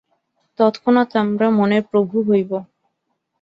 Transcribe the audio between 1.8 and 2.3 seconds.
প্রভু